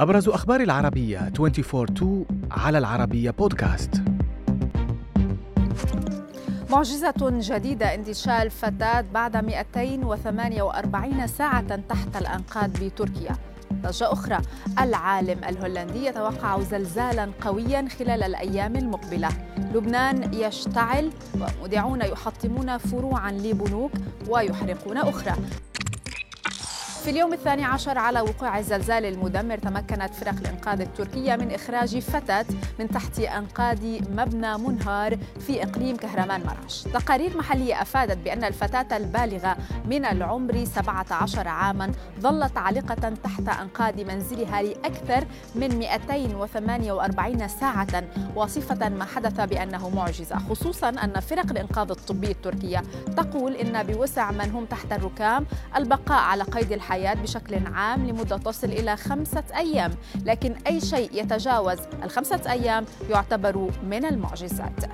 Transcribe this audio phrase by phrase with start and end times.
[0.00, 4.02] أبرز أخبار العربية 24 على العربية بودكاست
[6.70, 13.36] معجزة جديدة اندشال فتاة بعد 248 ساعة تحت الأنقاض بتركيا.
[13.72, 14.38] ضجة أخرى
[14.80, 19.28] العالم الهولندي يتوقع زلزالا قويا خلال الأيام المقبلة.
[19.74, 21.10] لبنان يشتعل
[21.60, 23.92] ومذيعون يحطمون فروعا لبنوك
[24.28, 25.32] ويحرقون أخرى.
[27.08, 32.44] في اليوم الثاني عشر على وقوع الزلزال المدمر تمكنت فرق الإنقاذ التركية من إخراج فتاة
[32.78, 39.56] من تحت أنقاض مبنى منهار في إقليم كهرمان مرعش تقارير محلية أفادت بأن الفتاة البالغة
[39.84, 48.04] من العمر 17 عاما ظلت عالقة تحت أنقاض منزلها لأكثر من 248 ساعة
[48.36, 50.38] وصفة ما حدث بأنه معجزة.
[50.38, 52.82] خصوصا أن فرق الإنقاذ الطبي التركية
[53.16, 56.97] تقول إن بوسع من هم تحت الركام البقاء على قيد الحياة.
[56.98, 59.90] الحياة بشكل عام لمدة تصل إلى خمسة أيام
[60.24, 64.84] لكن أي شيء يتجاوز الخمسة أيام يعتبر من المعجزات.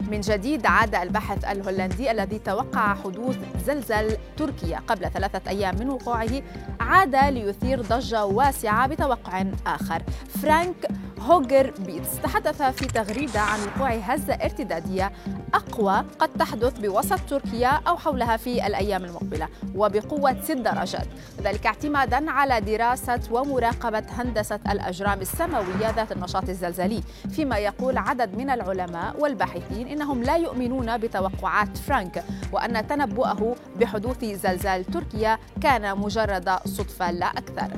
[0.00, 6.42] من جديد عاد الباحث الهولندي الذي توقع حدوث زلزال تركيا قبل ثلاثة أيام من وقوعه
[6.80, 10.02] عاد ليثير ضجة واسعة بتوقع آخر.
[10.42, 10.88] فرانك
[11.20, 15.12] هوجر بيتس تحدث في تغريدة عن وقوع هزة ارتدادية
[15.54, 21.06] أقوى قد تحدث بوسط تركيا أو حولها في الأيام المقبلة وبقوة ست درجات.
[21.42, 28.50] ذلك اعتمادا على دراسة ومراقبة هندسة الأجرام السماوية ذات النشاط الزلزالي فيما يقول عدد من
[28.50, 37.10] العلماء والباحثين إنهم لا يؤمنون بتوقعات فرانك وأن تنبؤه بحدوث زلزال تركيا كان مجرد صدفة
[37.10, 37.70] لا أكثر.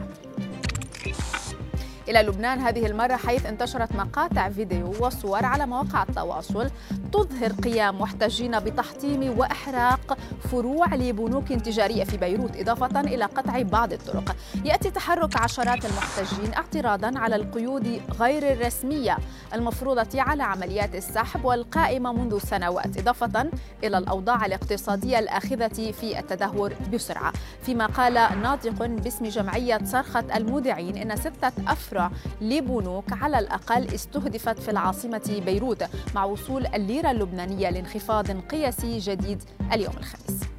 [2.08, 6.70] إلى لبنان هذه المرة حيث انتشرت مقاطع فيديو وصور على مواقع التواصل
[7.12, 10.18] تظهر قيام محتجين بتحطيم وإحراق
[10.50, 14.36] فروع لبنوك تجارية في بيروت إضافة إلى قطع بعض الطرق.
[14.64, 19.16] يأتي تحرك عشرات المحتجين اعتراضا على القيود غير الرسمية
[19.54, 23.50] المفروضة على عمليات السحب والقائمة منذ سنوات إضافة
[23.84, 27.32] إلى الأوضاع الاقتصادية الآخذة في التدهور بسرعة.
[27.62, 31.52] فيما قال ناطق باسم جمعية صرخة المودعين إن ستة
[31.92, 32.10] أفرع
[32.40, 39.42] لبنوك على الأقل استهدفت في العاصمة بيروت مع وصول الليرة اللبنانية لانخفاض قياسي جديد
[39.72, 40.51] اليوم الخميس.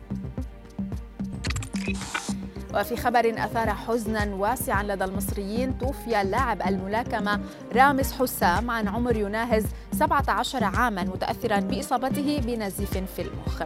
[2.76, 7.40] وفي خبر أثار حزنا واسعا لدى المصريين توفي اللاعب الملاكمة
[7.76, 13.62] رامز حسام عن عمر يناهز 17 عاما متأثرا بإصابته بنزيف في المخ.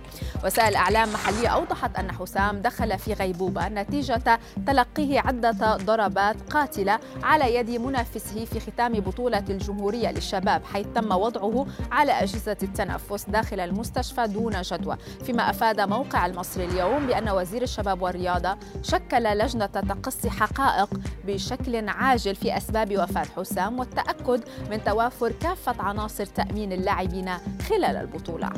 [0.46, 7.56] وسائل إعلام محلية أوضحت أن حسام دخل في غيبوبة نتيجة تلقيه عدة ضربات قاتلة على
[7.56, 14.28] يد منافسه في ختام بطولة الجمهورية للشباب حيث تم وضعه على أجهزة التنفس داخل المستشفى
[14.28, 14.98] دون جدوى.
[15.26, 18.58] فيما أفاد موقع المصري اليوم بأن وزير الشباب والرياضة
[18.98, 20.90] شكل لجنة تقصي حقائق
[21.28, 27.30] بشكل عاجل في أسباب وفاة حسام والتأكد من توافر كافة عناصر تأمين اللاعبين
[27.70, 28.50] خلال البطولة.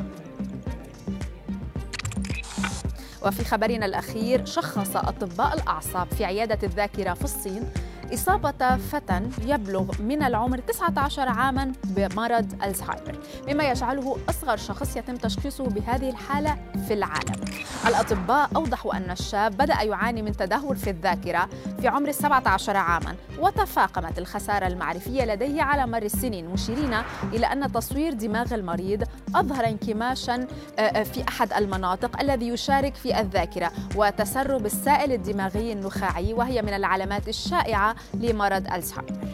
[3.22, 7.70] وفي خبرنا الأخير شخص أطباء الأعصاب في عيادة الذاكرة في الصين
[8.14, 15.64] إصابة فتى يبلغ من العمر 19 عاما بمرض الزهايمر مما يجعله أصغر شخص يتم تشخيصه
[15.64, 16.56] بهذه الحالة
[16.88, 17.44] في العالم.
[17.86, 21.48] الأطباء أوضحوا أن الشاب بدأ يعاني من تدهور في الذاكرة
[21.80, 26.94] في عمر 17 عاما وتفاقمت الخسارة المعرفية لديه على مر السنين مشيرين
[27.32, 29.04] إلى أن تصوير دماغ المريض
[29.34, 30.46] أظهر انكماشا
[30.78, 36.74] آه، آه، في أحد المناطق الذي يشارك في الذاكرة وتسرب السائل الدماغي النخاعي وهي من
[36.74, 39.28] العلامات الشائعة لمرض الزهايمر